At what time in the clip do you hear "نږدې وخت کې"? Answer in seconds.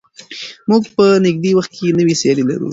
1.25-1.95